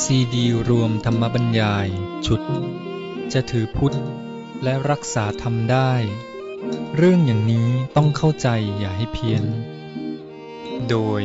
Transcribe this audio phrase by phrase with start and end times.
[0.00, 1.88] ซีดีรวมธรรมบรรยาย
[2.26, 2.40] ชุด
[3.32, 3.96] จะถือพุทธ
[4.62, 5.92] และรักษาธรรมได้
[6.96, 9.44] เรื่องอย่างนี้ต้องเข้าใจอย่าให้เพี้ยน
[10.90, 11.22] โดย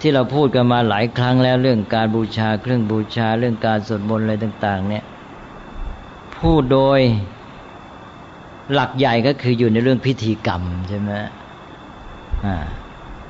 [0.00, 5.04] ที่เราพูดกันมาหลายครั้งแล้วเรื่องการบูชาเครื่องบูชาเรื่องการสวดมนต์อะไรต่าง ๆ เนี่ย
[6.38, 7.00] พูดโดย
[8.72, 11.10] หลักใหญ่ก็คืออยู่ในเรื่องพิธีกรรมใช่ไหม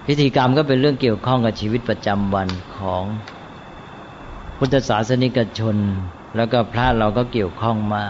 [0.06, 3.04] พิธีกรรมก็เป็นเรื่องเกี่ยวข้องกับชีวิตประจำวันของ
[4.58, 5.76] พุทธศาสนิกชน
[6.36, 8.04] แล้วก็พระเราก็เกี่ยวข้องมา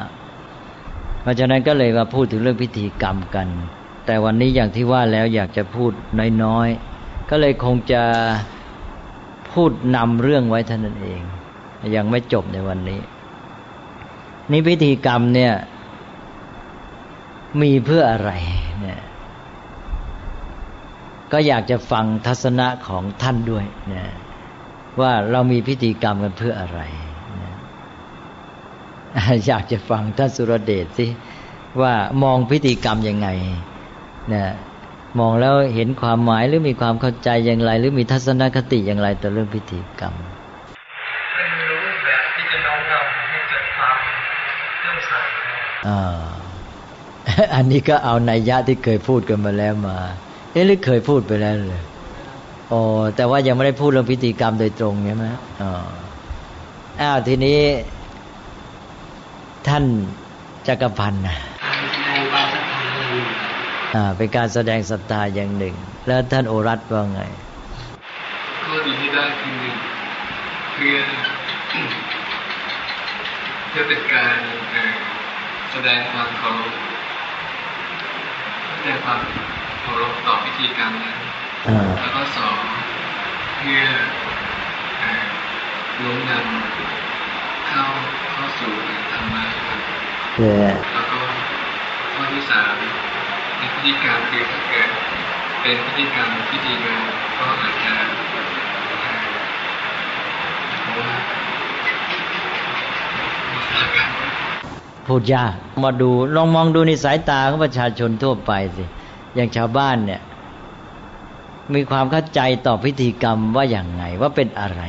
[1.23, 3.49] เพราะฉะนั้นก็เลยมาพูดถึงเรื่องพิธีกรรมกัน
[4.07, 5.93] แต่วันนี้อย่างที่ว่าแล้วอยากจะพูด
[6.45, 6.98] น้อยๆ
[7.31, 8.03] ก็เลยคงจะ
[9.53, 11.21] พูดนำเรื่องไว้เท่านั้นเอง
[11.97, 13.01] ยังไม่จบในวันนี้
[14.51, 15.53] นี่พิธีกรรมเนี่ย
[17.63, 18.31] มีเพื่ออะไร
[18.81, 19.01] เนี่ย
[21.33, 24.05] ก็อยากจะฟังทัศนะของท่านด้วยนะ
[25.01, 26.81] ว่าเรามีพิธีกรรมกันเพื่ออะไร
[27.41, 27.53] นะ
[29.47, 31.07] อยากจะฟังท่านสุรเดชสิ
[31.81, 33.29] ว่ามองพิธีกรรมยังไง
[34.35, 34.45] นะ
[35.19, 40.15] มองแล้วเห็นความหมายหรือมีความเข้าใจอย่างไร หรือมีทัศนคติอย่างไรต่อเรื่องพิธีกรรม
[41.35, 43.97] เป็นรูปแบบที่จะน้อมนำให้เกิดความ
[44.83, 45.13] เลื่อมใส
[45.89, 46.01] อ่า
[47.55, 49.97] อันนี้ก็เอานัยยะที่เคยพูดกันมาแล้วมา
[50.53, 51.83] เอ๊ะหรือเคยพูดไปแล้วเลย
[52.73, 52.83] อ๋อ
[53.17, 55.27] แต่ว่ายังไม่ได้พูดเรื่องพิธีกรรมโดยตรงใช่ไหม
[55.63, 55.73] อ๋อ
[57.01, 57.59] อ้าวทีนี้
[59.67, 59.85] ท่าน
[60.67, 61.37] จักรพันธ์นะ
[64.17, 65.75] เป็นการแสดงศรัทธาอย่างหนึ่ง
[66.07, 67.21] แล้วท่านโอรัตว่าไง
[68.65, 69.77] ข้อดีที่ได้คือหนึ่ง
[70.73, 70.99] เพื่อ
[73.69, 74.39] เพื่อเป็นการ
[74.71, 74.97] เอ่อ
[75.73, 76.75] แสดงความเคารพ
[78.75, 79.21] แสดงความ
[79.83, 81.19] เคารพต่อพิธีกรรมนั้น
[81.69, 82.63] อ่าแล้วก็สอง
[83.59, 83.83] เพื่อ
[85.01, 85.25] เอ่อ
[86.05, 87.85] ล้มนำเข้า
[88.33, 88.73] เข้าสู่
[89.11, 89.81] ธรรมะครับ
[90.39, 91.21] เออแล้วก็
[92.13, 92.77] ข้อที่สาม
[93.59, 94.89] ในพิธีกรรมคือถ้าเกิด
[95.63, 97.05] เป็นพิธีกรรมพิธีงาน
[97.39, 97.95] ก็อาจจะ
[105.07, 108.85] พูดยากมาดูลองมองดูในสายตาของประชาชนทั่วไปสิ
[109.35, 110.21] อย่างชาวบ้านเนี่ย
[111.75, 114.83] มีความเข้าใจต่อพิธีกรรมว่าอย่างไงว่าเป็นอะไร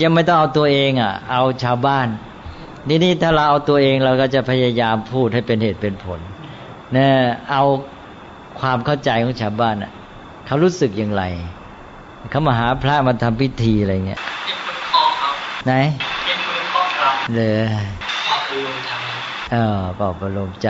[0.00, 2.06] ยังไม่ต้องเอาตัวเองอะ เอาชาวบ้าน
[2.88, 6.20] นี่นี่ถ้าเราเอาตัวเองเราก็จะพยายามพูดให้เป็นเหตุเป็นผล
[6.96, 7.06] นะ
[7.50, 7.62] เอา
[8.60, 9.92] ความเข้าใจของชาวบ้านอะ
[10.46, 11.22] เขารู้สึกอย่างไร
[12.30, 15.34] เขามาหาพระมาทำพิธีอะไรเงี้ยเป็นคนคองครับ
[15.66, 15.72] ไหน
[16.26, 17.64] เป็นคนคองครับเลย
[18.28, 19.02] ขอบคุณทาง
[19.52, 20.68] เออปลอบประโลมใจ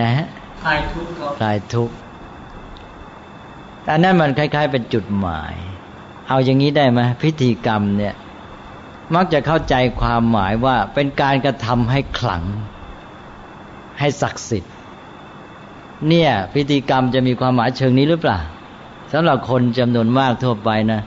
[0.00, 0.26] นะฮะ
[0.64, 1.94] คลายทุกข์ครับคลายทุกข์
[3.84, 5.54] แต่นั่นมันคล้าย ๆ เป็นจุดหมาย
[6.28, 8.14] เอาอย่างนี้ได้ไหมพิธีกรรมเนี่ย
[9.14, 12.44] มักจะเข้าใจความหมายว่าเป็นการกระทำให้ขลัง
[13.98, 14.72] ให้ศักดิ์สิทธิ์
[16.08, 18.38] เนี่ยพิธีกรรมจะมีความหมายเชิงนี้หรือเปล่า
[19.12, 21.00] สำหรับคนจำนวนมากทั่วไปนะ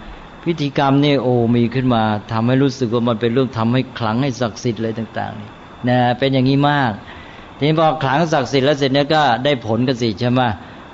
[0.44, 5.50] พิธีกรรมนี่โอ้มีขึ้นมาทำให้รู้สึกว่ามันเป็นเรื่องทำให้ขลังให้ศักดิ์สิทธิ์เลยต่างๆนี่
[5.90, 6.92] นะเป็นอย่างนี้มาก
[7.58, 10.42] ทีนี้พอขลังศักดิ์สิทธิ์แล้วเสร็จเนี่ยก็ได้ผลกันสิใช่ไหม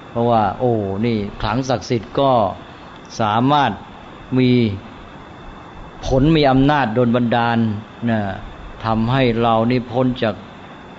[0.09, 0.72] เพราะว่า โอ้
[1.05, 2.31] นี่ขลังศักดิ์สิทธิ์ก็
[3.19, 3.72] สามารถ
[4.37, 4.51] มี
[6.06, 7.58] ผลมีอำนาจโดนบันดาล
[8.09, 8.20] นะ
[8.86, 10.36] ทำให้เรานี่พ้นจาก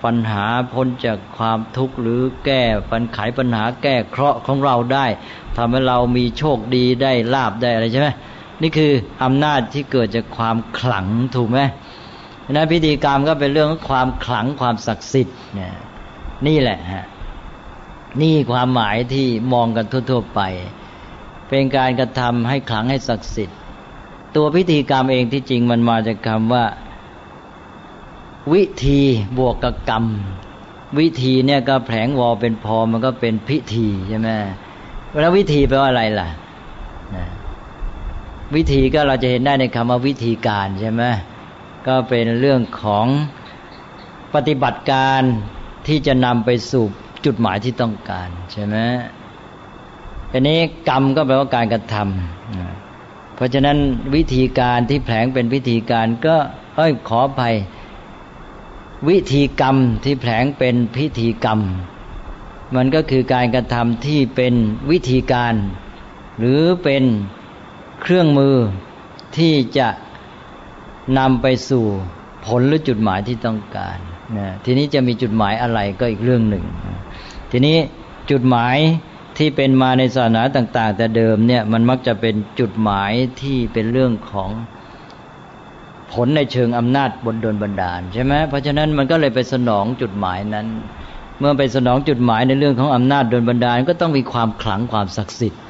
[0.03, 2.61] ปัญหาพ้นจากความทุกข์หรือแก้
[2.91, 5.05] ปัญไขปัญหาแก้เคราะห์ของเราได้
[5.57, 8.09] ทำให้เรามีโชคดีได้ลาบได้อะไรใช่ไหม
[8.61, 8.91] นี่คือ
[9.23, 11.59] อำนาจที่เกิดจากความขลังถูกไหม
[12.51, 15.73] นะพิธีกรรมก็เป็นเรื่องของความขลังความศักดิ์สิทธิ์เนี่ย
[16.47, 17.05] นี่แหละฮะ
[18.21, 20.41] นี่ความหมายที่มองกันทั่ว ๆ ไป
[21.49, 23.57] เป็นการกระทำให้ขลังให้ศักดิ์สิทธิ์
[24.37, 26.65] ตัวพิธีกรรมเองที่จริงมันมาจากคำว่า
[28.53, 29.01] วิธี
[29.37, 30.05] บวกกับกรรม
[30.99, 34.29] วิธีเนี่ยก็แผลงวอเป็นพอมันก็เป็นพิธีใช่ไหม
[35.21, 36.29] แล้ววิธีแปลว่าอะไรล่ะ
[37.15, 37.25] นะ
[38.55, 41.03] วิธีก็เราจะเห็นได้ในคำว่าวิธีการใช่ไหม
[41.87, 43.07] ก็เป็นเรื่องของ
[44.35, 45.21] ปฏิบัติการ
[45.87, 46.85] ที่จะนำไปสู่
[47.25, 48.77] จุดหมายที่ต้องการใช่ไหม
[50.31, 52.86] อันนี้กรรมก็แปลว่าการกระทำ
[53.37, 53.77] เพราะฉะนั้น
[54.15, 56.35] วิธีการที่แผลงเป็นวิธีการก็
[56.75, 57.55] เอ้ยขออภัย
[59.09, 61.59] วิธีกรรมที่แผลงเป็นพิธีกรรม
[62.75, 64.53] มันก็คือการกระทำที่เป็น
[64.91, 65.53] วิธีการ
[66.39, 67.03] หรือเป็น
[68.01, 68.55] เครื่องมือ
[69.37, 69.87] ที่จะ
[71.17, 71.85] นำไปสู่
[72.45, 73.97] ผลหรือจุดหมายที่ต้องการ
[74.37, 76.65] นะทีนี้จะมีจุดหมายอะไรก็อีกเรื่องหนึ่ง
[77.51, 77.77] ทีนี้
[78.31, 78.77] จุดหมาย
[79.37, 83.11] ที่เป็นมาในศาสนาต่าง ๆ แต่เดิมเนี่ยมันมักจะเป็นจุดหมาย
[83.41, 84.49] ที่เป็นเรื่องของ
[86.13, 90.67] ผลในเชิงอำนาจบนดลบันดาลใช่ไหมเพราะฉะนั้นมันก็เลยไปสนองจุดหมายนั้น
[91.39, 95.61] เมื่อไปสนองจุดหมายในเรื่องของอำนาจดลบันดาล ก็ต้องมีความขลังความศักดิ์สิทธิ์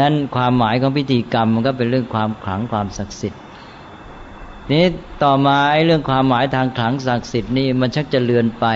[0.00, 3.40] นั้นความหมายของพิธีกรรมมันก็เป็นเรื่องความขลังความศักดิ์สิทธิ์
[4.72, 4.84] นี้
[5.22, 8.66] ต่อมาไอ้เรื่องความหมายทางขลังศักดิ์สิทธิ์นี่มันชักจะเลือนไป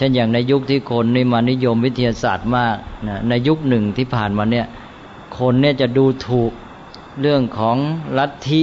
[0.00, 2.76] ช่นอย่างในยุคที่คนนี่มานิยมวิทยาศาสตร์มาก
[3.08, 4.66] นะในยุคหนึ่งที่ผ่านมาเนี่ย
[5.38, 6.52] คนเนี่ยจะดูถูก
[7.20, 7.76] เรื่องของ
[8.18, 8.62] ลัทธิ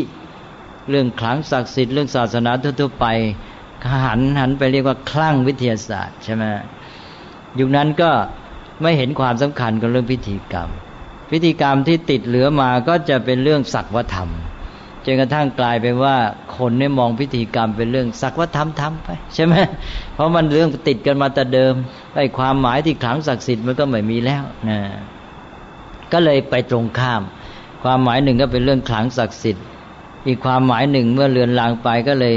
[0.89, 3.06] เรื่องขลังศักดิ์สิทธิ์เรื่องศาสนาทั่วๆไป
[4.06, 6.44] หันหันไปเรียกว่าคลั่งวิทยาศาสตร์ใช่ไหม
[7.60, 8.12] ยุคนั้นก็
[8.81, 10.69] ไม่เห็นความสำคัญกับเรื่องพิธีกรรม
[11.31, 14.30] พิธีกรรมที่ติดเหลือมาก็จะเป็นเรื่องศักวธรรม
[15.09, 16.15] จนกระทั่งกลายเป็นว่า
[16.57, 19.56] คนเนี่ยมองพิธีกรรมเป็นเรื่องศักวธรรมทำไป ใช่ไหม
[20.13, 21.74] เพราะมันเรื่องติดกันมาแต่เดิม
[22.15, 24.80] ไอ้ความหมายที่ขลังศักดิ์สิทธิ์มันก็ไม่มีแล้วนะ
[26.13, 27.21] ก็เลยไปตรงข้าม
[27.83, 29.65] ความหมายหนึ่งก็เป็นเรื่องขลังศักดิ์สิทธิ์
[30.27, 32.36] อีกความหมายหนึ่งเมื่อเลือนลางไปก็เลย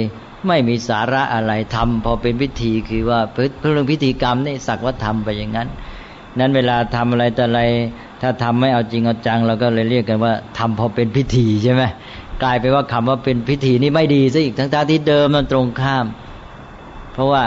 [0.49, 5.69] ไม่มีสาระอะไรทำพอเป็นพิธีคือว่าเพื่อเรื่องพิธีกรรมนี่สักว่าทำไปอย่างนั้น
[6.39, 7.61] นั้นเวลาทำอะไรแต่อะไร
[8.23, 11.83] ถ้าทำไม่เอาจริงเอาจังเราก็เลยเรียกกันว่าทำพอเป็นพิธีใช่ไหม
[12.43, 16.07] กลายไปว่าคำว่าเป็นพิธีนี่ไม่ดีซะอีกทั้งๆที่เดิมมันตรงข้าม
[17.13, 17.45] เพราะว่า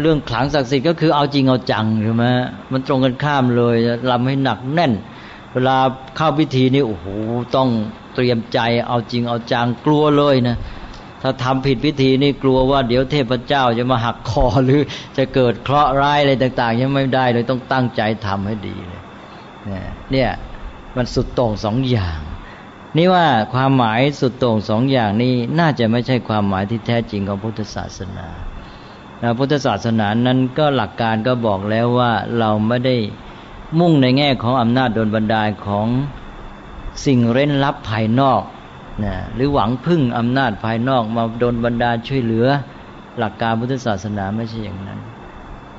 [0.00, 2.24] เรื่องขลังศักดิ์สิทธิ์ก็คือเอาจริงเอาจังใช่ไหม
[2.72, 3.76] มันตรงกันข้ามเลย
[4.10, 4.92] ลำให้หนักแน่น
[5.52, 5.76] เวลา
[6.16, 7.06] เข้าพิธีนี่โอ้โห
[7.56, 7.68] ต้อง
[8.14, 8.58] เตรียมใจ
[8.88, 10.56] เอาจริงเอาจังกลัวเลยนะ
[11.22, 14.80] ถ้าทำผิดพิธีนี่กลัวว่าเดี๋ยวเทพเจ้าจะมาหักคอหรือ
[15.16, 19.02] จะเกิดเคราะห์ร้ายอะไรต่างๆยังไม่ได้เลยต้องตั้งใจทำให้ดีเลย
[20.12, 20.30] เนี่ย
[20.96, 22.20] มันสุดโต่งสองอย่าง
[22.96, 28.28] นี่ว่าความหมายสุดโต่งสองอย่างนี้น่าจะไม่ใช่ความหมายที่แท้จริงของพุทธศาสนา
[29.38, 32.96] พุทธศาสนานั้นก็หลักการก็บอกแล้วว่าเราไม่ได้
[33.78, 35.86] มุ่งในแง่ของอำนาจโดนบันดาลของ
[37.06, 38.42] สิ่งเร้นลับภายนอก
[39.04, 42.46] นะหรือหวังพึ่งอำนาจภายนอกมาโดนบรรดาช่วยเหลือ
[43.18, 45.00] หลักการพุทธศาสนาไม่ใช่อย่างนั้น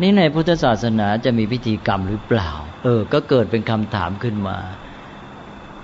[0.02, 2.50] นี่ในพุทธศาสนาจะมีพิธีกรรมหรือเปล่า
[2.84, 4.58] เออ ก็เกิดเป็นคำถามขึ้นมา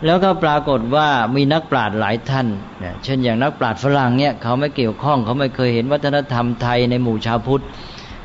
[0.05, 2.47] แล้วก็ปรากฏว่ามีนักปราชญ์หลายท่าน
[2.79, 7.63] เนี่ยเช่นอย่างนักปราชญ์ฝรั่งเนี่ยเขาไม่เกี่ยวข้องเขาไม่เคยเห็นวัฒนธรรมไทยในหมู่ชาวพุทธ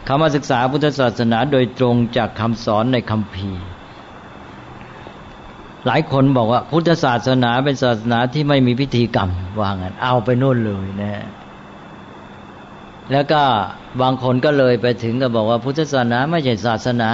[0.05, 3.63] เขามาศึกษาพุทธศาสนาโดยตรงจากคำสอนในคัมภีร์
[5.87, 9.31] หลายคนบอกว่าพุทธศาสนาเป็นศาสนาที่ไม่มีพิธีกรรม
[9.61, 11.25] ว่างั้นเอาไปนู่นเลยนะ
[13.13, 13.43] แล้วก็
[14.01, 17.11] บางคนก็เลยไปถึงก็บอกว่าพุทธศาสนาไม่ใช่ศาสนา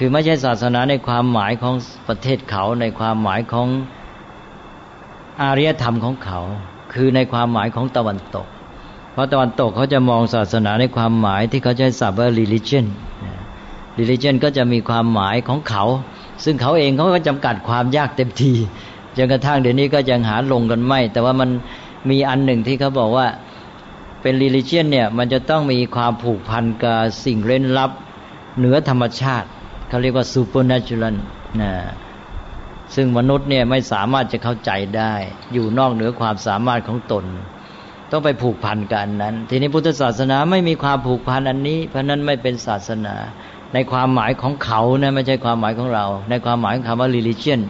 [0.00, 1.74] คือไม่ใช่ศาสนาในความหมายของ
[2.08, 3.68] ประเทศเขาในความหมายของ
[5.40, 6.40] อารยธรรมของเขา
[6.92, 8.48] คือในความหมายของตะวันตก
[9.12, 12.86] เพราะตะวันตกเขาจะมองศาสนาในความหมายที่เขาใช้ศัพท์ว่า religion
[13.98, 15.84] religion ก็จะมีความหมายของเขา
[16.44, 18.52] ซึ่งเขาเองเขาก็จำกัดความยากเต็มที
[19.16, 21.50] จนกระทั่งเดี๋ยวนี้ก็ยังหาลงกันไม่ แต่ว่ามัน
[22.10, 23.26] มีอันหนึ่งที่เขาบอกว่า
[24.22, 27.90] เป็นลิลิเชียนเนี่ยมันจะต้องมีความผูกพันกับสิ่งเร้นลับ
[28.58, 29.48] เหนือธรรมชาติ
[29.88, 31.16] เขาเรียกว่า supernatural
[31.60, 31.72] นะ
[32.94, 35.14] ซึ่งมนุษย์เนี่ยไม่สามารถจะเข้าใจได้
[35.52, 37.24] อยู่นอกเหนือความสามารถของตน
[38.10, 43.14] ต้องไปผูกพันกันนั้น ทีนี้พุทธศาสนาไม่มีความผูกพันอันนี้ เพราะนั้นไม่เป็นศาสนา
[43.74, 47.60] ในความหมายของเขานะไม่ใช่ความหมายของเรา ในความหมายของคำว่า religion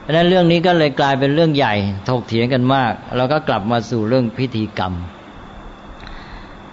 [0.00, 1.74] เพราะนั้นเรื่องนี้ก็เลยกลายเป็นเรื่องใหญ่
[2.08, 4.92] ถกเถียงกันมาก เราก็กลับมาสู่เรื่องพิธีกรรม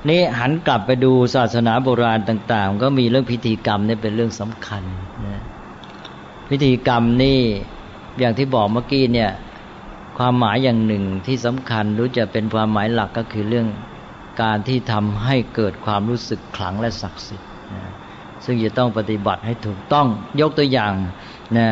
[0.10, 4.84] นี่หันกลับไปดูศาสนาโบราณต่าง ๆ ก็มีเรื่องพิธีกรรมนี่เป็นเรื่องสำคัญ
[5.26, 5.42] นะ
[6.50, 7.40] พิธีกรรมนี่
[8.20, 9.32] อย่างที่บอกเมื่อกี้เนี่ย
[10.18, 13.68] ความหมายอย่างหนึ่งที่สำคัญรู้จะเป็นความหมายหลักก็คือเรื่อง
[14.42, 17.50] การที่ทำให้เกิดความรู้สึกขลังและศักดิ์สิทธิ์
[18.46, 20.08] ซึ่งจะต้องปฏิบัติให้ถูกต้อง
[20.42, 20.94] ยกตัวอย่าง
[21.58, 21.68] นะ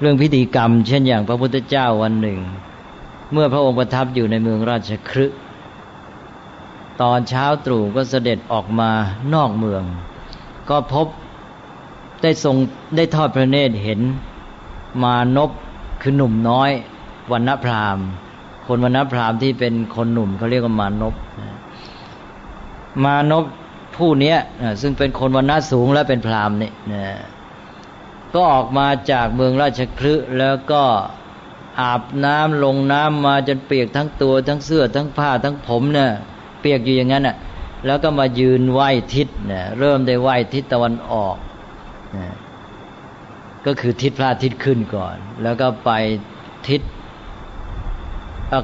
[0.00, 2.38] เรื่องพิธีกรรม เช่นอย่างพระพุทธเจ้าวันหนึ่ง
[3.32, 5.32] เมื่อพระองค์ประทับอยู่ในเมืองราชครึก
[7.02, 8.90] ตอนเช้าตรู่ก็เสด็จออกมา
[9.34, 9.82] นอกเมือง
[10.68, 11.06] ก็พบ
[12.22, 12.56] ได้ทรง
[12.96, 14.00] ได้ทอดพระเนตรเห็น
[15.02, 15.50] มานพ
[16.02, 16.70] คือหนุ่มน้อย
[17.32, 18.04] วันณพราหมณ์
[18.66, 21.14] คนวันณพราหมณ์ที่เป็นคนหนุ่มเขาเรียกว่ามานพ
[23.04, 23.44] มานพ
[23.96, 24.34] ผู้นี้
[24.80, 26.72] ซึ่งเป็นคนวันณะสูงและเป็นพราหมณ์นี่
[28.34, 30.82] ก็ออกมาจากเมืองราชคลึแล้วก็
[31.80, 36.10] อาบน้ำลงน้ำมาจนเปียกทั้งตัวทั้งเสื้อทั้งผ้าทั้งผมเนี่ย
[36.66, 37.36] ปียกอยู่อย่างนั้นน่ะ
[37.86, 41.36] แล้วก็มายืนไหว้ทิศเนี่ยเริ่มได้ไหว้ทิศตะวันออก
[43.66, 45.90] ก็คือทิศพระอาทิตย์ขึ้นก่อน แล้วก็ไป
[46.68, 46.80] ทิศ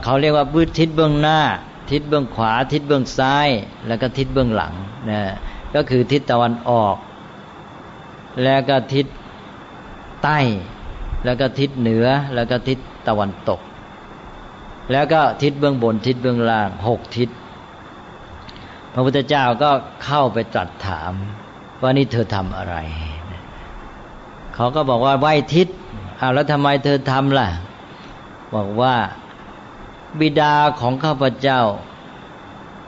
[0.04, 1.40] เขาเรียกว่าบื้ทิศเบื้องหน้า
[1.90, 3.48] ทิศเบื้องขวา ทิศเบื้องซ้าย
[3.86, 4.74] แล้วก็ทิศเบื้องหลัง
[5.10, 5.20] นะ
[5.74, 6.96] ก็คือทิศตะวันออก
[8.44, 9.06] แล้วก็ทิศ
[10.22, 10.38] ใต้
[11.24, 12.78] แล้วก็ทิศเหนือ แล้วก็ทิศ
[13.08, 13.60] ตะวันตก
[14.92, 17.28] แล้วก็ทิศเบื้องบนทิศเบื้องล่างหกทิศ
[18.92, 19.70] พระพุทธเจ้าก็
[20.04, 21.12] เข้าไปตรัสถาม
[21.80, 22.76] ว่านี่เธอทำอะไร
[24.54, 25.68] เขาก็บอกว่าไหวทิศ
[26.20, 27.48] อ้าแล้วทำไมเธอทำล่ะ
[28.54, 28.94] บอกว่า
[30.20, 31.60] บิดาของข้าพเจ้า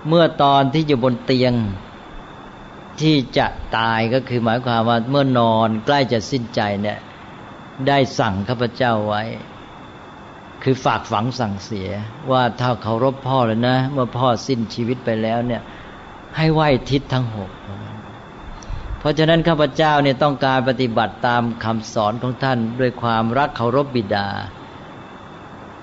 [0.09, 1.55] เมื่อตอนที่อยู่บนเตียง
[3.01, 3.47] ที่จะ
[3.77, 6.99] ตายก็คือหมายความว่าเมื่อนอนใกล้จะสิ้นใจเนี่ย
[7.89, 9.23] ได้สั่งข้าพเจ้าไว้
[10.63, 11.91] คือฝากฝังสั่งเสีย
[12.31, 15.63] ว่าถ้าเคารพพ่อแล้วนะ เมื่อพ่อสิ้นชีวิตไปแล้วเนี่ย
[16.37, 16.61] ให้ไหว
[16.91, 17.51] ทิศทั้งหก
[18.99, 24.29] เพราะฉะนั้นข้าพเจ้าเนี่ยต้องการปฏิบัติตามคำสอนของท่านด้วยความรักเคารพบิดา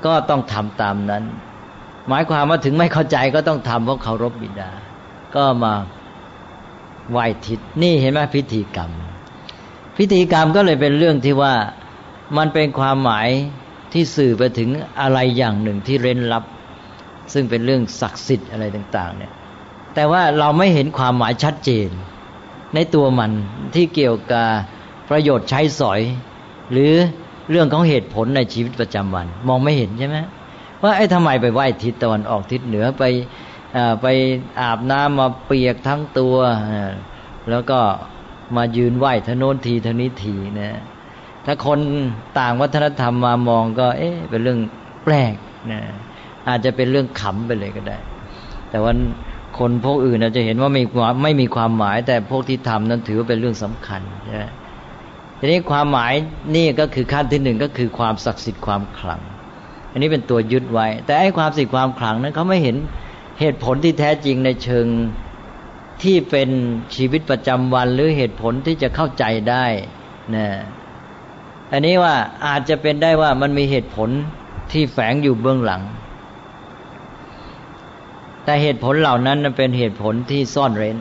[0.05, 1.23] ก็ต้องทำตามนั้น
[2.07, 4.71] หมายความว่าถึงไม่เข้าใจก็ต้องทำเพราะเคารพบิดา
[5.35, 5.73] ก็มา
[7.11, 7.17] ไหว
[7.47, 8.91] ทิศนี่เห็นไหมพิธีกรรม
[9.97, 11.53] พิธีกรรมก็เลยเป็นเรื่องที่ว่า
[12.37, 13.29] มันเป็นความหมาย
[13.93, 14.69] ที่สื่อไปถึง
[15.01, 16.43] อะไรอย่างหนึ่งที่เร้นลับ
[17.33, 19.31] ซึ่งเป็นเรื่องศักดิ์สิทธิ์อะไรต่าง ๆ เนี่ย
[19.93, 21.89] แต่ว่าเราไม่เห็นความหมายชัดเจน
[22.75, 23.31] ในตัวมัน
[23.75, 24.47] ที่เกี่ยวกับ
[25.09, 26.01] ประโยชน์ใช้สอย
[26.71, 26.93] หรือ
[27.49, 30.17] เรื่องของเหตุผลในชีวิตประจำวัน มองไม่เห็นใช่ไหม
[30.83, 33.03] ว่าไอ้ทำไมไปไหว้ทิศตะวันออกทิศเหนือไป
[34.01, 34.07] ไป
[34.59, 36.35] อาบน้ำมาเปียกทั้งตัว
[37.49, 37.79] แล้วก็
[38.55, 40.79] มายืนไหว้ทนนทีทนี้ทีนะ
[41.45, 41.79] ถ้าคน
[42.39, 44.59] ต่างวัฒนธรรมมามองก็ เอ๊ะเป็นเรื่อง
[45.03, 45.35] แปลก
[45.71, 45.81] นะ
[46.47, 47.97] อาจจะเป็นเรื่องขำไปเลยก็ได้
[48.69, 48.91] แต่ว่า
[49.61, 50.83] คนพวกอื่นอาจจะเห็นว่าไม่
[51.23, 54.45] ไม่มีความหมาย แต่พวกที่ทำนั้นถือว่าเป็นเรื่องสำคัญใช่ไหม
[55.39, 56.13] ทีนี้ความหมาย
[56.55, 59.21] นี่ก็คือขั้นที่หนึ่งก็คือความศักดิ์สิทธิ์ความขลัง
[59.91, 62.77] อันนี้เป็นตัวยึดไว้ แต่ไอ้ความศักดิ์สิทธิ์ความขลังนั้นเขาไม่เห็น
[63.39, 64.85] เหตุผลที่แท้จริงในเชิง
[66.03, 66.49] ที่เป็น
[66.95, 69.65] ชีวิตประจำวันหรือเหตุผลที่จะเข้าใจได้
[70.35, 70.47] นะ
[71.71, 72.15] อันนี้ว่า
[72.45, 74.09] อาจจะเป็นได้ว่ามันมีเหตุผล
[74.71, 75.81] ที่แฝงอยู่เบื้องหลัง
[78.51, 80.97] แต่เหตุผลเหล่านั้นเป็นเหตุผลที่ซ่อนเร้น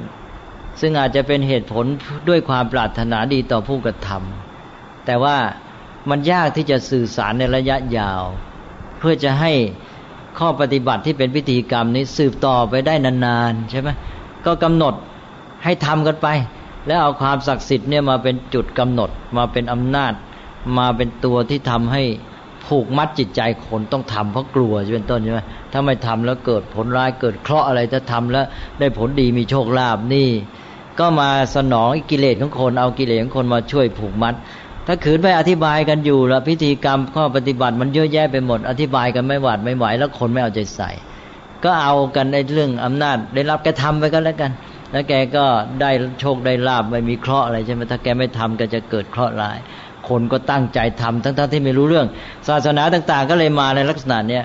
[0.81, 1.85] ซึ่งอาจจะเป็นเหตุผล
[2.29, 5.37] ด้วยความปรารถนาดีต่อผู้กระทำแต่ว่า
[6.11, 8.23] มันยากที่จะสื่อสารในระยะยาว
[8.99, 9.53] เพื่อจะให้
[10.39, 13.89] ข้อปฏิบัติที่เป็นพิธีกรรมนี้สืบต่อไปได้นานๆใช่ไหม
[14.47, 14.95] ก็กำหนด
[15.65, 16.29] ให้ทำกันไป
[16.87, 20.13] แล้วเอาความศักดิ์สิทธิ์เนี่ยมาเป็นจุดกำหนดมาเป็นอำนาจ
[20.79, 22.03] มาเป็นตัวที่ทำให้
[22.71, 25.41] ผูกมัดจิตใจคนต้องทำเพราะกลัวเป็นต้นใช่ไหม
[25.73, 28.47] ถ้าไม่ทำแล้วเกิดผลร้ายเกิดเคราะห์อะไรถ้าทำแล้ว
[28.79, 30.29] ได้ผลดีมีโชคลาภนี่
[30.99, 34.35] ก็มาสนองกิเลสของคนเอากิเลสของคนมาช่วยผูกมัด
[34.87, 40.91] ถ้าขืนไปอธิบายกันอยู่แล้วพิธีกรรมข้อปฏิบัติมันเยอะแยะไปหมด อธิบายกันไม่หวาดไม่ไหวแล้วคนไม่เอาใจใส่
[41.65, 44.53] ก็เอากันในเรื่องอำนาจ ได้รับแกทำไปก็แล้วกัน
[44.93, 45.45] แล้วแกก็
[45.81, 49.59] ได้โชคได้ลาบไม่มีเคราะห์อะไรใช่ไหมถ้าแกไม่ทำก็จะเกิดเคราะห์ร้าย
[50.11, 52.07] คนก็ตั้งใจทำทั้งๆทที่ไม่รู้เรื่อง
[52.49, 54.45] ศาสนาต่างๆ ก็เลยมาในลักษณะเนี้ย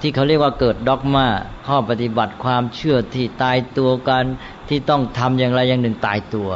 [0.00, 1.26] ที่เขาเรียกว่าเกิดด็อกมา
[1.66, 4.24] ข้อปฏิบัติความเชื่อที่ตายตัวกัน
[4.68, 6.50] ที่ต้องทำอย่างไรอย่างหนึ่งตายตัว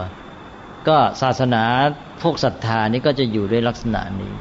[0.88, 1.62] ก็ศาสนา
[2.22, 4.34] พวกศรัทธานี่ก็จะอยู่ด้วยลักษณะนี้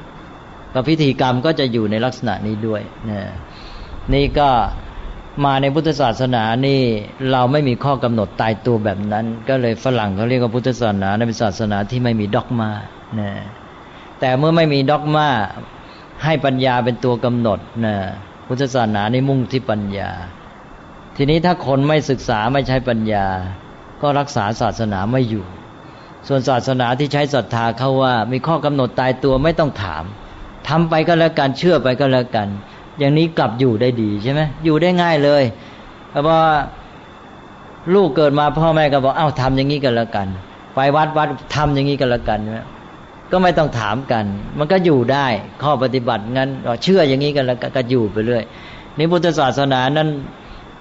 [0.73, 3.21] ก็พิธีกรรมก็จะอยู่ในลักษณะนี้ด้วยนะ
[4.13, 4.49] นี่ก็
[5.45, 6.81] มาในพุทธศาสนานี่
[7.31, 12.69] เราไม่มีข้อกำหนดตายตัวแบบนั้น ก็เลยฝรั่งเขาเรียกว่าพุทธศาสนาเป็นศาสนาที่ไม่มีด็อกมา
[13.19, 13.31] นะ
[14.19, 15.27] แต่เมื่อไม่มีด็อกมา
[16.23, 17.95] ให้ปัญญาเป็นตัวกำหนดนะ
[18.47, 20.09] พุทธศาสนาในมุ่งที่ปัญญา
[21.15, 23.25] ทีนี้ถ้าคนไม่ศึกษาไม่ใช้ปัญญา
[24.01, 25.45] ก็รักษาศาสนาไม่อยู่
[26.27, 30.03] ส่วนศาสนาที่ใช้ศรัทธาเขาว่า มีข้อกำหนดตายตัวไม่ต้องถาม
[30.67, 32.47] ทำไปก็แล้วกันเชื่อไปก็แล้วกัน
[32.99, 35.43] อย่างนี้กลับอยู่ได้ดีใช่ไหมอยู่ได้ง่ายเลย
[36.09, 36.41] เพราะว่า
[37.93, 40.27] ลูกเกิดมาพ่อแม่ก็บอกเอ้าทำอย่างนี้กันแล้วกัน
[40.75, 42.59] ไปวัดวัดทำอย่างนี้กันแล้วกันใช่ไหม
[43.31, 44.25] ก็ไม่ต้องถามกัน
[44.59, 45.27] มันก็อยู่ได้
[45.63, 46.49] ข้อปฏิบัติงั้น
[46.83, 48.43] เชื่ออย่างนี้กันแล้วก็อยู่ไปเรื่อย
[48.97, 50.09] นี่พุทธศาสนานั้น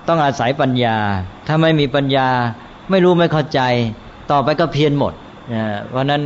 [0.09, 0.97] ต้องอาศัยปัญญา
[1.47, 2.28] ถ้าไม่มีปัญญา
[2.90, 3.61] ไม่รู้ไม่เข้าใจ
[4.31, 5.14] ต่อไปก็เพี้ยนหมด
[5.88, 6.23] เพราะนั้น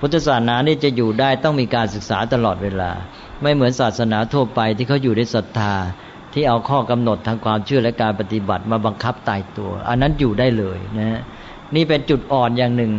[0.00, 2.90] พุทธศาสนานี่จะอยู่ได้ต้องมีการศึกษาตลอดเวลา
[3.42, 5.74] ไม่เหมือนศาสนาทั่วไปที่เขาอยู่ในศรัทธา
[6.32, 11.20] ที่เอาข้อกำหนดทางความเชื่อและการปฏิบัติมาบังคับตายตัว อันนั้นอยู่ได้เลยนะ
[11.74, 12.92] นี่เป็นจุดอ่อนอย่างหนึ่ง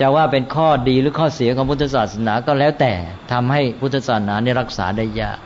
[0.00, 2.92] จะว่าเป็นข้อดีหรือข้อเสียของพุทธศาสนาก็แล้วแต่
[3.32, 5.38] ทำให้พุทธศาสนานี่รักษาได้ยาก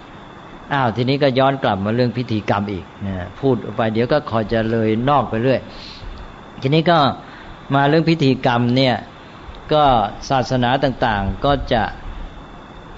[0.73, 5.61] อ้าวทีนี้ก็ย้อนกลับมาเรื่องพิธีกรรมอีกนะพูดไปเดี๋ยวก็คอยจะเลยนอกไปเรื่อย
[6.61, 6.99] ทีนี้ก็
[7.75, 8.95] มาเรื่องพิธีกรรมเนี่ย
[9.73, 9.85] ก็
[10.31, 11.83] ศาสนาต่างๆก็จะ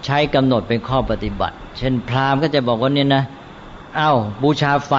[0.04, 3.25] ใช้กำหนดเป็นข้อปฏิบัติ เช่นพราหมณ์ก็จะบอกว่าเนี่ยนะ
[3.97, 4.92] เอา้าบูชาไฟ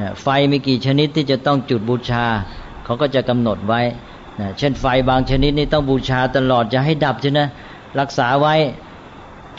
[0.00, 2.24] นะไฟมีกี่ชนิดที่จะต้องจุดบูชา
[2.84, 3.80] เขาก็จะกำหนดไว้
[4.40, 7.40] นะเช่นไฟบางชนิดนี่ต้องบูชาตลอดจะให้ดับใช่ไหม
[8.00, 8.54] รักษาไว้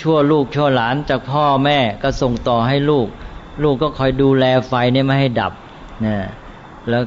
[0.01, 3.07] ชั่วลูกชั่วหลานจากพ่อแม่ก็ส่งต่อให้ลูก
[3.63, 5.53] ลูกก็คอยดูแลไฟนี่ไม่ให้ดับ
[6.05, 6.15] นะ
[6.89, 7.03] แล้ว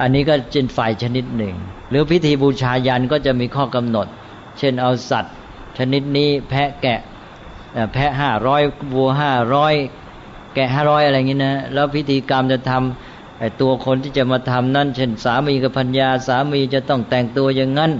[0.00, 1.54] อันนี้ก็เป็นไฟชนิดหนึ่ง
[1.90, 4.06] หรือพิธีบูชายันก็จะมีข้อกำหนด
[4.58, 5.34] เช่นเอาสัตว์
[5.78, 7.00] ชนิดนี้แพะแกะ
[7.92, 8.62] แพะห้าร้อย
[8.94, 9.74] วัวห้าร้อย
[10.54, 13.05] แกะห้าร้อยอะไรอย่างนี้นะแล้วพิธีกรรมจะทำ
[13.38, 17.92] ไอ้ตัวคนที่จะมาทำนั่นเช่นสามีกับพัญญาสามีจะต้องแต่งตัวอย่างนั้น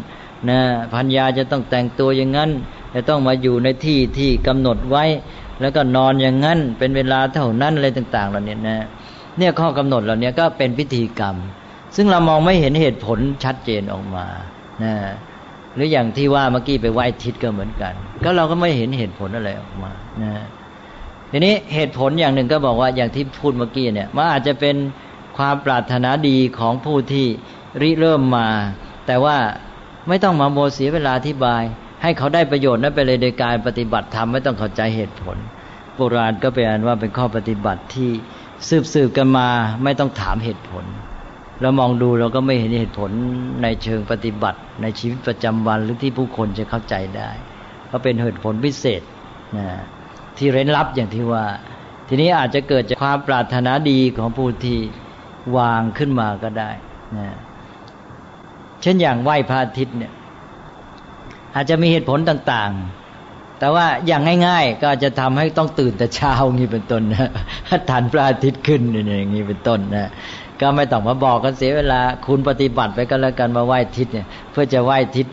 [0.48, 0.60] นะ
[0.94, 2.50] พัญญาจะต้องแต่งตัวอย่างนั้น
[2.94, 5.04] จะต้องมาอยู่ในที่ที่กำหนดไว้
[5.60, 8.78] แล้วก็นอนอย่างนั้น เป็นเวลาเท่านั้นอะไรต่างๆเหล่านี้นะ
[9.38, 11.36] เนี่ยข้อกำหนดเหล่านี้ก็เป็นพิธีกรรม
[11.96, 14.26] ซึ่งเรามองไม่เห็นเหตุผลชัดเจนออกมา
[14.84, 14.94] นะ
[15.74, 20.32] หรืออย่างที่ว่าเมื่อกี้ไปไหว้ทิศก็เหมือนกัน ก็เราก็ไม่เห็นเหตุผลอะไรออกมานะ
[21.30, 24.76] ทีนี้เหตุผลอย่างหนึ่งก็บอกว่าอย่างที่พูดเมื่อกี้เนี่ยมันอาจจะเป็น
[25.36, 27.26] ความปรารถนาดีของผู้ที่
[27.80, 28.48] ริเริ่มมา
[29.06, 29.36] แต่ว่า
[30.08, 31.62] ไม่ต้องมาโมเสียเวลาอธิบาย
[32.02, 35.36] ให้เขาได้ประโยชน์นั้นไปเลยโดยการปฏิบัติธรรมไม่ต้องเข้าใจเหตุผล
[35.96, 38.10] โบราณก็เป็นอันว่าเป็นข้อปฏิบัติที่
[38.68, 39.48] สืบสืบกันมา
[39.84, 40.84] ไม่ต้องถามเหตุผล
[41.60, 43.10] เรามองดูเราก็ไม่เห็นเหตุผล
[43.62, 47.30] ในเชิงปฏิบัติ ในชีวิตประจำวันหรือที่ผู้คนจะเข้าใจได้
[47.90, 49.02] ก็เป็นเหตุผลพิเศษ
[49.56, 49.66] นะ
[50.36, 51.44] ที่เร้นลับอย่างที่ว่า
[52.08, 54.78] ทีนี้อาจจะเกิดจากความปรารถนาดีของผู้ที่
[55.56, 56.70] วางขึ้นมาก็ได้
[57.16, 57.28] นะ
[58.82, 60.12] เช่นอย่างไหว้พระอาทิตย์เนี่ย
[61.54, 67.30] อาจจะมีเหตุผลต่างๆ แต่ว่าอย่างง่าย ๆ ก็จะทำให้ต้องตื่นแต่เช้างี้เป็นต้นนะ
[67.90, 70.08] ทันพระอาทิตย์ขึ้นอย่างนี้เป็นต้นนะ
[70.60, 75.26] ก็ไม่ต้องมาบอกกันเสียเวลา คุณปฏิบัติไปก็แล้วกันมาไหว้ทิศเนี่ย เพื่อจะไหว้ทิศ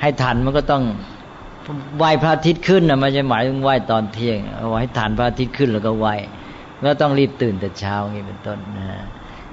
[0.00, 0.82] ให้ทันมันก็ต้อง
[1.98, 6.14] ไหว้พระอาทิตย์ขึ้นนะไม่ใช่หมายถึงไหว้ตอนเที่ยงเอาไว้ให้ทันพระอาทิตย์ขึ้นแล้วก็ไหว้
[6.88, 8.86] ก็ต้องรีบตื่นแต่เช้าอย่างนี้เป็นต้นนะ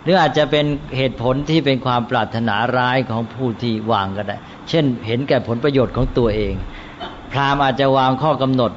[0.03, 0.65] หรืออาจจะเป็น
[0.97, 4.37] เหตุผลที่เป็นความปรารถนาร้ายของผู้ที่วางก็ได้
[4.69, 6.53] เช่น เห็นแก่ผลประโยชน์ของตัวเอง
[7.31, 8.71] พราหมณ์อาจจะวางข้อกำหนด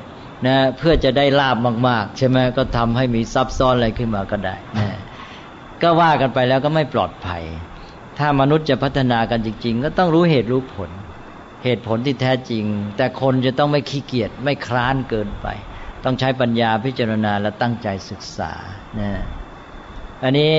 [0.47, 1.57] นะเพื่อจะได้ลาบ
[1.89, 4.99] มาก ๆ ใช่ไหมก็ทำให้มีซับซ้อนอะไรขึ้นมาก็ได้นะ
[5.83, 7.43] ก็ว่ากันไปแล้วก็ไม่ปลอดภัย
[8.19, 10.91] ถ้ามนุษย์จะพัฒนากันจริง ๆ ก็ต้องรู้เหตุรู้ผล
[11.65, 12.65] เหตุผลที่แท้จริง
[12.97, 15.47] แต่คนจะต้องไม่ขี้เกียจไม่คร้านเกินไป
[16.05, 18.53] ต้องใช้ปัญญาพิจารณาและตั้งใจศึกษา
[19.01, 19.11] นะ
[20.23, 20.53] อันนี้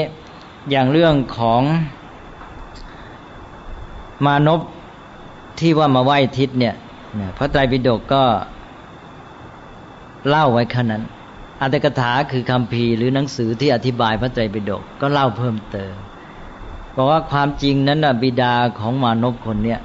[0.70, 1.62] อย่างเรื่องของ
[4.26, 4.62] มานพ
[5.60, 6.76] ที่ว่ามาไหว้ทิศเนี่ย
[7.38, 8.24] พระไตรปิฎกก็
[10.28, 11.04] เล่าไว้ขนาดนั้น
[11.62, 15.94] อัตถกถาคือคำพีหรือหนังสือที่อธิบายพระไตรปิฎกก็เล่าเพิ่มเติม
[16.96, 19.80] บอกว่าความจริงนั้นบิดาของมานพคนเนี้ย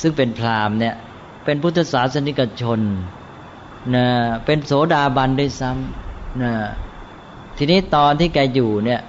[0.00, 0.94] ซึ่งเป็นพราหมณ์เนี่ย
[1.44, 2.80] เป็นพุทธศาสนิกชน
[3.94, 4.06] นะ
[4.44, 6.52] เป็นโสดาบันด้วยซ้ำนะ
[7.56, 9.00] ทีนี้ตอนที่แกอยู่เนี่ย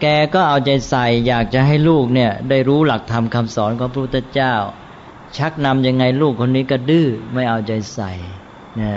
[0.00, 4.54] แกก็เอาใจใส่อยากจะให้ลูกเนี่ย ได้รู้หลักธรรมคาสอนของพระพุทธเจ้า
[5.36, 8.12] ชักนำยังไงลูกคนนี้ก็ดื้อไม่เอาใจใส่
[8.80, 8.92] นะ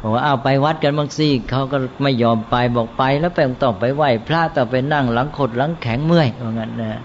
[0.00, 7.00] บอกว่าเอาไปวัดกันบางซี่เขาก็ไม่ยอมไปบอกไปแล้วไปต้องไปไหว้พระต่อไปนั่งหลังขดหลังแข็งเมื่อยว่างั้นนะ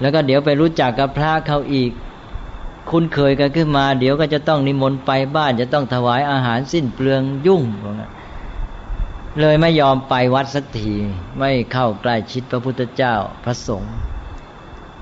[0.00, 1.90] แล้วก็เดี๋ยวไปรู้จักกับพระเขาอีก
[2.90, 8.10] คุ้นเคยกันขึ้นมา เดี๋ยวก็จะต้องนิมนต์ไปบ้านจะต้องถวายอาหารสิ้นเปลืองยุ่งว่างั้น
[9.40, 10.92] เลยไม่ยอมไปวัดสักที
[11.38, 13.14] ไม่เข้าใกล้ชิดพระพุทธเจ้า
[13.44, 13.94] พระสงฆ์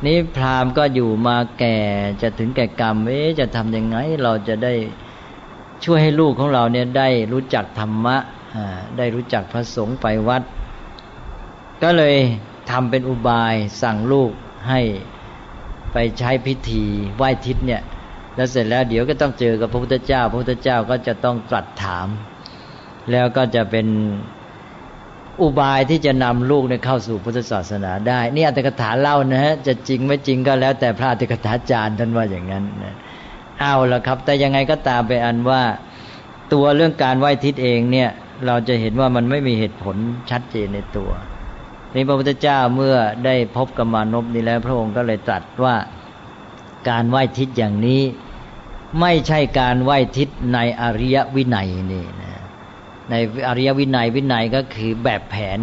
[0.07, 1.77] นี้พราหมณ์ก็อยู่มาแก่
[2.23, 4.75] จะถึงแก่กรรมเอ๊จะทำยังไง เราจะได้
[5.85, 8.17] ช่วยให้ลูกของเราเนี่ยได้รู้จักธรรมะ
[8.99, 10.43] ได้รู้จักพระสงฆ์ไปวัด
[11.83, 12.17] ก็เลย
[12.71, 14.31] ทำเป็นอุบายสั่งลูก
[14.69, 14.81] ให้
[15.93, 16.85] ไปใช้พิธี
[17.17, 17.83] ไหว้ทิศเนี่ย
[18.37, 22.09] แล้วเสร็จแล้วเดี๋ยวก็ต้องเจอกับพระพุทธเจ้า พระพุทธเจ้าก็จะต้องตรัสถาม
[23.13, 23.87] แล้วก็จะเป็น
[25.43, 32.95] อุบายที่จะนำลูกเนี่ยเข้าสู่พุทธศาสนาได้ นี่อัตถกถาเล่านะฮะจะจริงไม่จริงก็แล้วแต่พระอัตถกถาจารย์ท่านว่าอย่างนั้นนะ
[33.61, 35.63] เอาละครับ แต่ยังไงก็ตามไปอันว่า
[36.53, 38.11] ตัวเรื่องการไหว้ทิศเองเนี่ย
[38.47, 39.97] เราจะเห็นว่ามันไม่มีเหตุผล
[40.31, 41.11] ชัดเจนในตัว
[41.95, 45.75] นี่พระพุทธเจ้าเมื่อได้พบกับมานพนี้แล้ว พระองค์ก็เลยตรัสว่า
[46.89, 48.03] การไหว้ทิศอย่างนี้
[49.01, 52.30] ไม่ใช่การไหว้ทิศในอริยวินัยนี่นะ
[53.11, 53.15] ใน
[53.49, 55.59] อริยวินัยวินัยก็คือแบบแผน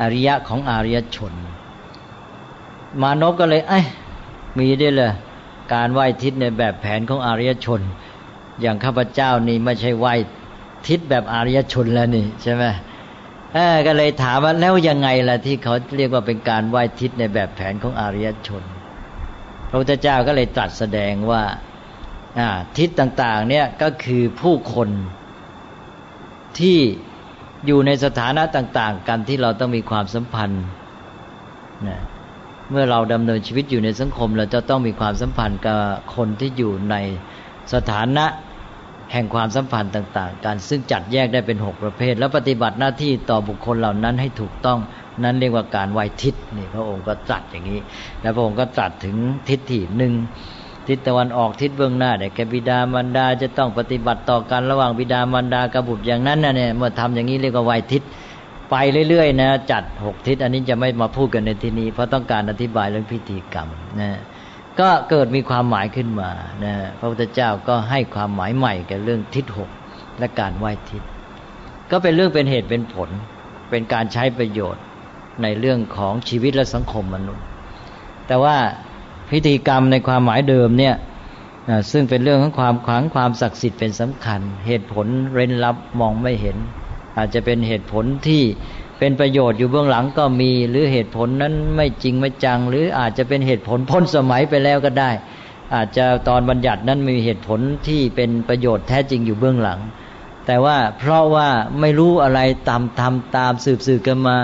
[0.00, 1.32] อริยะของอริยชน
[3.02, 3.84] มานพก็เลย เอ้ย
[4.58, 5.12] มีได้เลย
[5.72, 7.80] การไหว้ทิศในแบบแผนของอริยชน
[8.60, 10.14] อย่างข้าพเจ้านี่ไม่ใช่ไหว้
[10.88, 12.64] ทิศแบบอริยชนแล้วนี่ใช่ไหม
[13.86, 18.62] ก็เลยถามว่าแล้วยังไงล่ะที่เขาเรียกว่าเป็นการไหว้ทิศในแบบแผนของอริยชน
[19.68, 21.42] พระพุทธเจ้าก็เลยตรัสแสดงว่า
[22.78, 24.88] ทิศต่างๆเนี่ยก็คือผู้คน
[26.60, 26.78] ที่
[27.66, 30.64] อยู่ในสถานะต่าง ๆ กันที่เราต้องมีความสัมพันธ์
[31.88, 31.98] นะ
[32.70, 35.78] เมื่อเราดำเนินชีวิตอยู่ในสังคม เราจะต้องมีความสัมพันธ์กับ
[36.16, 36.96] คนที่อยู่ใน
[37.74, 38.26] สถานะ
[39.12, 44.78] แห่งความสัมพันธ์ต่าง ๆ กันซึ่งจัดแยกได้เป็นหกประเภท แล้วปฏิบัติหน้าที่ต่อบุคคลเหล่านั้นให้ถูกต้อง
[45.24, 47.80] นั้นเรียกว่าการไวทิศนี่พระองค์ก็ตรัสอย่างนี้
[48.20, 49.16] แล้วพระองค์ก็ตรัสถึง
[49.48, 50.12] ทิศที่หนึ่ง
[50.88, 58.02] ทิศตะวันออกทิศเบื้องหน้าแต่แกบิดามารดาจะต้องปฏิบัติต่อกันระหว่างบิดามารดากับบุตรอย่างนั้นนะเนี่ยเมื่อทำอย่างนี้เรียกว่าไหวทิศ
[58.70, 58.76] ไป
[59.08, 63.68] เรื่อยๆนะจัดหกทิศอันนี้จะไม่มาพูดกันในที่นี้ เพราะต้องการอธิบายเรื่องพิธีกรรม
[64.00, 64.10] นะ
[64.80, 66.30] ก็เกิดมีความหมายขึ้นมา
[66.64, 69.70] นะพระพุทธเจ้าก็ให้ความหมายใหม่กับเรื่องทิศหก
[70.18, 71.02] และการไหว้ทิศ
[71.90, 73.10] ก็เป็นเรื่องเป็นเหตุเป็นผล
[73.70, 74.82] เป็นการใช้ประโยชน์
[75.42, 77.44] ในเรื่องของชีวิตและสังคมมนุษย์
[78.26, 78.56] แต่ว่า
[79.32, 80.94] พิธีกรรมในความหมายเดิมเนี่ย
[81.90, 86.56] ซึ่งเป็นเรื่องของความขลังความศักดิ์สิทธิ์เป็นสำคัญ เหตุผลเร้นลับมองไม่เห็น
[87.18, 88.42] อาจจะเป็นเหตุผลที่
[88.98, 95.10] เป็นประโยชน์อยู่เบื้องหลังก็มี หรือเหตุผลนั้นไม่จริงไม่จัง หรืออาจจะเป็นเหตุผลพ้นสมัยไปแล้วก็ได้
[95.74, 99.78] อาจจะตอนบัญญัตินั้นมีเหตุผลที่เป็นประโยชน์แท้จริงอยู่เบื้องหลัง
[100.46, 101.48] แต่ว่าเพราะว่า
[101.80, 104.36] ไม่รู้อะไรตามทำตามสืบสืบกันมา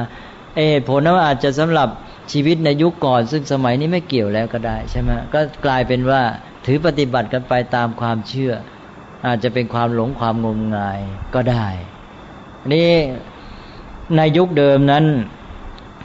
[0.70, 1.88] เหตุผลนั้นอาจจะสำหรับ
[2.32, 6.22] ชีวิตในยุคก่อน ซึ่งสมัยนี้ไม่เกี่ยวแล้วก็ได้ใช่ไหมก็กลายเป็นว่า
[6.66, 8.52] ถือปฏิบัติกันไปตามความเชื่อ
[9.26, 11.00] อาจจะเป็นความหลงความงมงาย
[11.34, 11.66] ก็ได้
[12.72, 12.92] นี่
[14.16, 15.04] ในยุคเดิมนั้น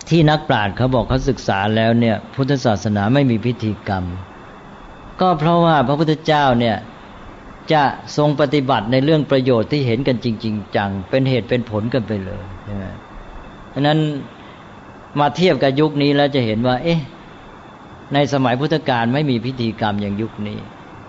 [0.10, 4.06] ที่นักปราชญ์เขาบอกเขาศึกษาแล้วเนี่ยพุทธศาสนาไม่มีพิธีกรรม
[5.22, 6.78] ก็เพราะว่าพระพุทธเจ้าเนี่ย
[7.74, 7.84] จะ
[8.18, 12.86] ทรงปฏิบัติในเรื่องประโยชน์ที่เห็นกันจริง ๆ จังเป็นเหตุเป็นผลกันไปเลยใช่ไหม
[13.70, 14.00] เพราะนั้น
[15.20, 17.00] มาเทียบกับยุคนี้แล้วจะเห็นว่า เอ๊ะ
[18.14, 20.60] ในสมัยพุทธกาลไม่มีพิธีกรรมอย่างยุคนี้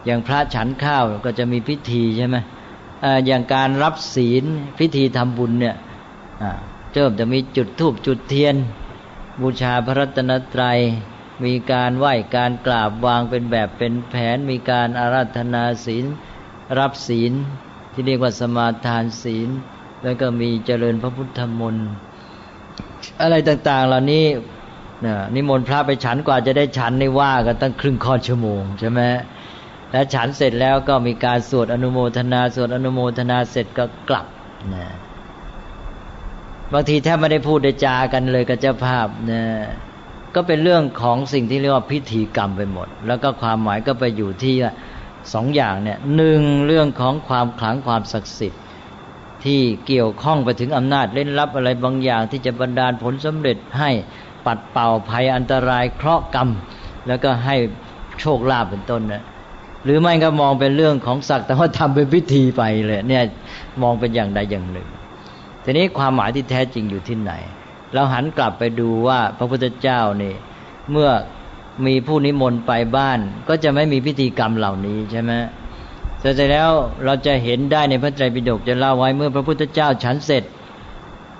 [0.04, 2.36] อย่างพระฉันข้าวก็จะมีพิธีใช่ไหม
[3.26, 4.44] อย่างการรับศีล
[4.78, 5.76] พิธีทำบุญเนี่ย
[6.92, 8.56] เริ่มจะมีจุดธูปจุดเทียน
[9.40, 10.78] บูชาพระรัตนตรัย
[11.44, 16.04] มีการไหว้การกราบวางเป็นแบบเป็นแผน มีการอาราธนาศีล
[16.78, 17.32] รับศีล
[17.92, 19.48] ที่เรียกว่าสมาทานศีล
[20.02, 21.88] แล้วก็มีเจริญพระพุทธมนต์
[23.22, 24.24] อะไรต่าง ๆ เหล่านี้
[25.34, 29.00] นิมนต์พระไปฉันกว่าจะได้ฉันในว่ากันตั้งครึ่งค่อนชั่วโมงใช่ไหม
[29.90, 34.26] แล้วฉันเสร็จแล้วก็มีการสวดอนุโมทนาสวดอนุโมทนาเสร็จก็กลับ
[34.74, 34.86] นะ
[36.72, 39.44] บางทีแทบไม่ได้พูดได้จากันเลยกับเจ้าภาพนะ
[40.34, 44.54] ก็เป็นเรื่องของสิ่งที่เรียกว่าพิธีกรรมไปหมด แล้วก็ความหมายก็ไปอยู่ที่
[45.32, 48.60] สองอย่างเนี่ยหนึ่งเรื่องของความขลังความศักดิ์สิทธิ์
[49.44, 53.90] ที่เกี่ยวข้องไปถึงอำนาจเล่นลับอะไรบางอย่าง ที่จะบันดาลผลสำเร็จให้
[54.46, 56.48] ปัดเป่าภัยอันตรายเคราะห์กรรม
[57.06, 57.56] แล้วก็ให้
[58.20, 59.22] โชคลาภเป็นต้นนะ
[59.84, 63.22] หรือไม่ก็มองเป็นเรื่องของศักดิ์แต่ว่าทำเป็นพิธีไปเลยเนี่ย
[63.82, 64.88] มองเป็นอย่างใดอย่างหนึ่ง
[65.64, 67.32] ทีนี้ความหมายที่แท้จริงอยู่ที่ไหน
[67.92, 70.34] เราหันกลับไปดูว่าพระพุทธเจ้านี่
[70.90, 71.10] เมื่อ
[71.86, 75.32] มีผู้นิมนต์ไปบ้าน ก็จะไม่มีพิธีกรรมเหล่านี้ใช่ไหม
[76.24, 76.70] เสร็จแล้ว
[77.04, 80.44] เราจะเห็นได้ในพระไตรปิฎกจะเล่าไว้เมื่อพระพุทธเจ้าฉันเสร็จ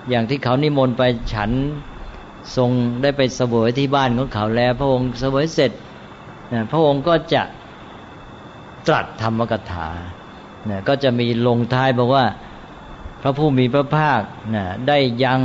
[0.09, 1.01] อย่างที่เขานิมนต์ไป
[1.33, 1.51] ฉัน
[2.55, 2.69] ทรง
[3.01, 5.71] ได้ไปเสวยที่บ้านของเขาแล้ว พระองค์เสวยเสร็จ
[6.71, 7.43] พระองค์ก็จะ
[8.87, 9.87] ตรัสธรรมกถา
[10.87, 12.25] ก็จะมีลงท้ายบอกว่า
[13.21, 14.21] พระผู้มีพระภาค
[14.87, 15.39] ได้ยัง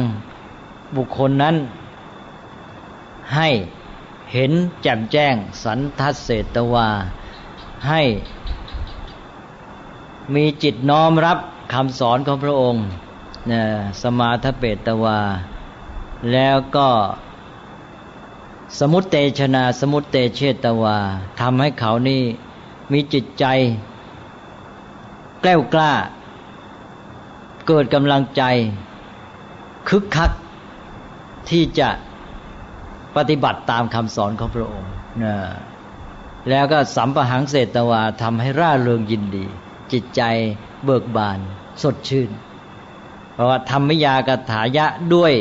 [0.96, 1.56] บุคคลนั้น
[3.34, 3.48] ให้
[4.32, 6.88] เห็นแจ่มแจ้งสันทัศเศตวา
[7.88, 8.02] ให้
[10.34, 11.38] มีจิตน้อมรับ
[11.72, 12.86] คำสอนของพระองค์
[13.50, 13.62] นะ
[14.02, 15.20] สมาทเปตวา
[16.32, 16.88] แล้วก็
[18.78, 20.96] สมุตเตชนาสมุตเตเชตวา
[21.40, 22.22] ทำให้เขานี่
[22.92, 23.44] มีจิตใจ
[25.40, 25.92] แกล้วกล้า
[27.66, 28.42] เกิดกำลังใจ
[29.88, 30.30] คึกคัก
[31.50, 31.88] ที่จะ
[33.16, 35.34] ปฏิบัติตามคำสอนของพระองค์นะ
[36.48, 39.46] แล้วก็สัมปหังเศตวาทำให้ร่าเริงยินดี
[39.92, 40.22] จิตใจ
[40.84, 41.38] เบิกบาน
[41.82, 42.30] สดชื่น
[43.32, 45.32] เพราะว่าธรรมยากถายะด้วย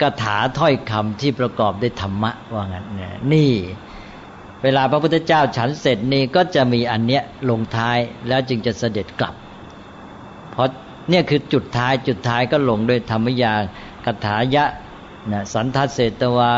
[0.00, 2.86] กถาถ้อยคำที่ประกอบด้วยธรรมะว่างั้น
[3.32, 3.52] นี่
[4.62, 9.34] เวลาพระพุทธเจ้าฉันเสร็จนี่ก็จะมีอันเนี้ยลงท้ายแล้วจึงจะเสด็จกลับ
[10.50, 10.68] เพราะ
[11.10, 13.54] เนี่ยคือจุดท้ายจุดท้ายก็ลงด้วยธรรมยา
[14.04, 14.64] คถายะ
[15.32, 16.52] นะสันทัศเศตวา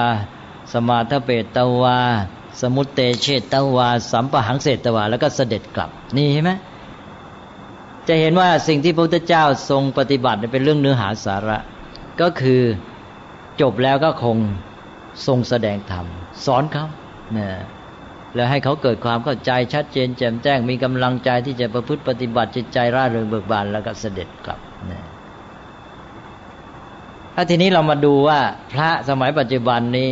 [0.73, 1.99] สมาทเปตวา
[2.61, 6.53] สมุตเตเชตวา สัมปหังเศตวา แล้วก็เสด็จกลับ นี่เห็นไหม
[8.09, 11.59] จะเห็นว่าสิ่งที่พระพุทธเจ้าทรงปฏิบัติเป็นเรื่องเนื้อหาสาระ
[12.21, 12.63] ก็คือ
[13.61, 14.37] จบแล้วก็คง
[15.27, 16.07] ทรงแสดงธรรม
[16.45, 16.87] สอนเขา
[17.37, 17.49] นะ
[18.35, 25.03] แล้วให้เขาเกิดความเข้าใจชัดเจนแจ่มแจ้งมีกำลังใจที่จะประพฤติปฏิบัติจิตใจร่าเริงเบิกบานแล้วก็เสด็จกลับนะ
[27.35, 28.41] ถ้าทีนี้เรามาดูว่า
[28.73, 30.11] พระสมัยปัจจุบันนี้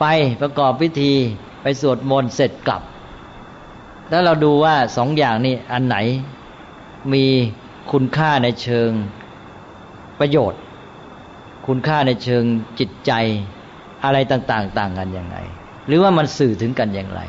[0.00, 0.04] ไป
[0.42, 1.14] ประกอบพิธี
[1.62, 2.82] ไปสวดมนต์เสร็จกลับ
[4.10, 5.96] แล้วเราดูว่าสองอย่างนี้อันไหน
[7.12, 7.24] มี
[7.92, 8.90] คุณค่าในเชิง
[10.20, 10.60] ประโยชน์
[11.66, 12.44] คุณค่าในเชิง
[12.78, 13.12] จิตใจ
[14.04, 15.36] อะไรต่างๆ ต่างกันยังไง
[15.86, 17.20] หรือว่ามันสื่อถึงกันอย่างไร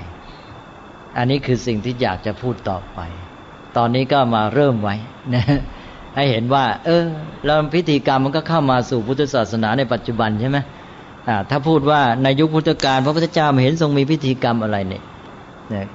[1.17, 2.99] อันนี้คือสิ่งที่อยากจะพูดต่อไป
[3.77, 4.95] ตอนนี้ก็มาเริ่มไว้
[5.35, 5.43] นะ
[6.15, 7.03] ให้เห็นว่า เออ
[7.45, 10.57] แล้วพิธีกรรมมันก็เข้ามาสู่พุทธศาสนาในปัจจุบันใช่ไหม
[11.49, 15.03] ถ้าพูดว่าในยุคพุทธกาลพระพุทธเจ้าไม่เห็นทรงมีพิธีกรรมอะไรเนี่ย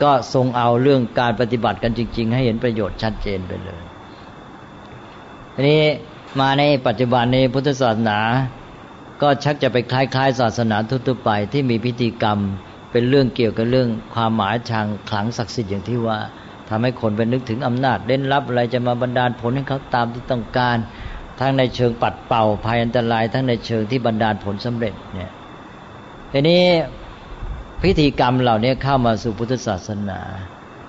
[0.02, 3.82] ก็ทรงเอาเรื่องการปฏิบัติกันจริง ๆ ให้เห็นประโยชน์ชัดเจนไปเลย
[5.54, 5.82] ทีนี้
[6.40, 8.20] มาในปัจจุบันในพุทธศาสนา
[9.22, 12.38] ก็ชักจะไปคล้ายๆ ศาสนาทั่วไปที่มีพิธีกรรม
[12.92, 16.18] เป็นเรื่องเกี่ยวกับเรื่องความหมายทางขลังศักดิ์สิทธิ์อย่างที่ว่า
[16.68, 20.76] ทำให้คนไปนึกถึงอำนาจเล่นลับอะไรจะมาบันดาลผลให้เขาตามที่ต้องการ
[21.38, 25.30] ทั้งในเชิงปัดเป่าภัยอันตราย ทั้งในเชิงที่บันดาลผลสำเร็จเนี่ย
[26.32, 26.62] ทีนี้
[27.82, 30.20] พิธีกรรมเหล่านี้เข้ามาสู่พุทธศาสนา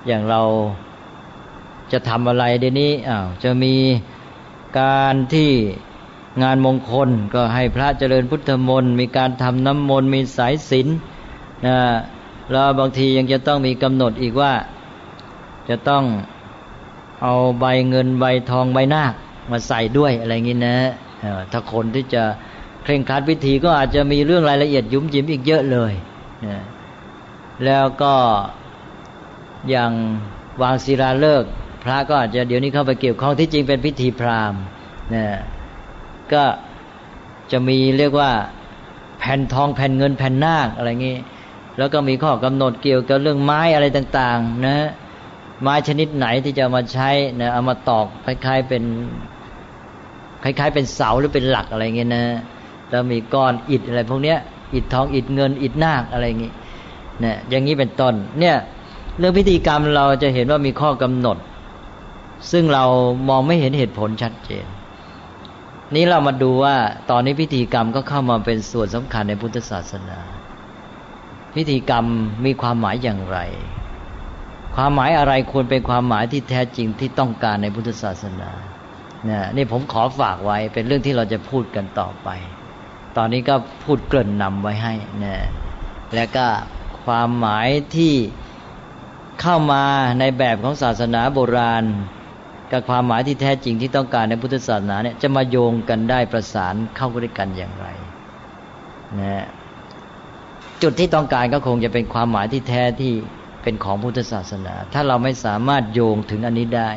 [0.08, 0.42] อย่างเรา
[1.92, 3.76] จะทำอะไรเดี๋ยวนี้อ้าวจะมี
[4.80, 5.52] การที่
[6.44, 10.88] งานมงคลก็ให้พระเจริญพุทธมนต์มีการทำน้ำมนต์มีสายศีล
[11.66, 11.78] นะ
[12.52, 14.54] แล้วบางทียังจะต้องมีกำหนดอีกว่า
[15.70, 16.04] จะต้อง
[17.22, 19.04] เอาใบเงินใบทองใบน้า
[19.52, 20.78] มาใส่ด้วยอะไรอย่างนี้นะ
[21.52, 22.24] ถ้าคนที่จะ
[22.84, 25.94] เคร่งครัดพิธีก็อาจจะมีเรื่องรายละเอียดยุ่มยิ้มอีกเยอะเลย
[26.48, 26.60] นะ
[27.66, 28.14] แล้วก็
[29.70, 29.92] อย่าง
[30.62, 31.52] วางศิลาฤกษ์
[31.84, 34.62] พระก็อาจจะเดี๋ยวนี้เข้าไปเกี่ยวข้องที่จริงเป็นพิธีพราหมณ์
[35.16, 35.26] นะ
[36.34, 36.44] ก็
[37.52, 38.32] จะมีเรียกว่า
[39.20, 41.18] แผ่นทองแผ่นเงินแผ่นนาคอะไรงี้
[41.78, 44.78] แล้วก็มีข้อกำหนดเกี่ยวกับเรื่องไม้อะไรต่าง ๆ นะ
[45.62, 47.10] ไม้ชนิดไหนที่จะมาใช้
[47.42, 48.84] นะเอามาตอกคล้ายๆเป็น
[50.44, 52.26] คล้ายๆ เป็นเสาหรือเป็นหลักอะไรเงี้ยนะ
[52.90, 54.38] แล้วมีก้อนอิฐอะไรพวกเนี้ย
[54.74, 56.52] อิฐทองอิฐเงินอิฐนาคอะไรเงี้
[57.20, 58.56] เนี่ยอย่างนี้เป็นต้น เนี่ย
[59.18, 61.38] เรื่องพิธีกรรมเราจะเห็นว่ามีข้อกำหนด
[62.52, 62.86] ซึ่งเรา
[63.30, 64.66] มองไม่เห็นเหตุผลชัดเจน
[65.96, 66.76] นี้เรามาดูว่า
[67.10, 70.20] ตอนนี้พิธีกรรมก็เข้ามาเป็นส่วนสำคัญในพุทธศาสนา
[71.56, 72.06] พิธีกรรม
[72.46, 73.38] มีความหมายอย่างไร
[74.76, 78.52] ความหมายอะไรควรเป็นความหมายที่แท้จริงที่ต้องการในพุทธศาสนา
[79.28, 82.30] นี่ยนี่ผมขอฝากไว้เป็นเรื่องที่เราจะพูดกันต่อไป
[83.18, 85.38] ตอนนี้ก็พูดเกริ่นนำไว้ให้นะ
[86.16, 86.46] แล้วก็
[87.06, 88.14] ความหมายที่
[89.42, 89.84] เข้ามา
[90.20, 91.84] ในแบบของศาสนาโบราณ
[92.72, 97.88] กับความหมายที่แท้จริงที่ต้องการในพุทธศาสนาเนี่ยจะมาโยงกันได้ประสานเข้าด้วยกันอย่างไร
[99.20, 99.46] นะ
[100.82, 103.14] จุดที่ต้องการก็คงจะเป็นความหมายที่แท้ที่
[103.64, 106.92] เป็นของพุทธศาสนา ถ้าเราไม่สามารถโยงถึงอันนี้ได้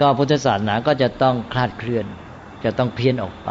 [0.00, 2.06] ก็พุทธศาสนาก็จะต้องคลาดเคลื่อน
[2.64, 3.50] จะต้องเพี้ยนออกไป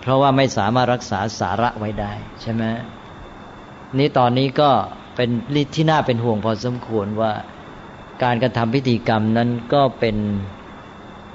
[0.00, 2.62] เพราะว่าไม่สามารถรักษาสาระไว้ได้ใช่ไหม
[3.98, 4.70] นี้ตอนนี้ก็
[5.16, 5.30] เป็น
[5.74, 7.32] ที่น่าเป็นห่วงพอสมควรว่า
[8.24, 10.16] การกระทำพิธีกรรมนั้นก็เป็น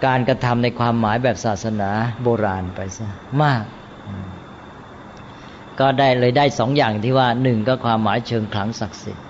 [0.06, 1.89] การกระทำในความหมายแบบศาสนา
[2.23, 3.08] โบราณไปซะ
[3.43, 3.63] มาก
[5.80, 9.25] ก็ได้เลยได้สองอย่างที่ว่าหนึ่งก็ความหมายเชิงขลังศักดิ์สิทธิ์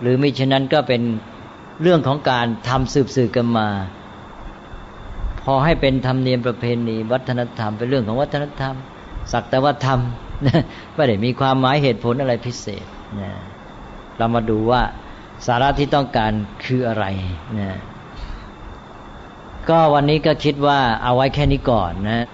[0.00, 1.02] หรือมิฉะนั้นก็เป็น
[1.82, 3.68] เรื่องของการทำสืบสื่อกันมา
[5.42, 8.74] พอให้เป็นธรรมเนียมประเพณีวัฒนธรรมเป็นเรื่องของวัฒนธรรม
[9.32, 9.98] สักแต่ว่าธรรม
[10.94, 12.86] ไม่ได้มีความหมายเหตุผลอะไรพิเศษ
[13.20, 13.30] นะ
[14.18, 14.82] เรามาดูว่า
[15.46, 16.32] สาระที่ต้องการ
[16.64, 17.04] คืออะไร
[17.60, 17.70] นะ
[19.68, 22.26] ก็วันนี้ก็คิดว่าเอาไว้แค่นี้ก่อนนะ